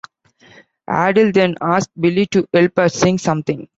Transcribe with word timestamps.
Adele 0.87 1.31
then 1.31 1.53
asks 1.61 1.91
Billy 1.99 2.25
to 2.25 2.47
help 2.55 2.71
her 2.75 2.89
sing 2.89 3.19
something. 3.19 3.67